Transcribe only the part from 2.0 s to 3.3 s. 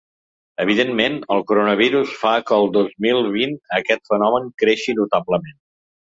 fa que el dos mil